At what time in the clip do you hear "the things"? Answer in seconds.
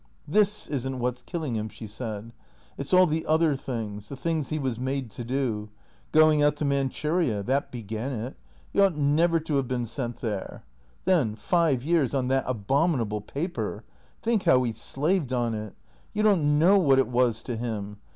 4.09-4.49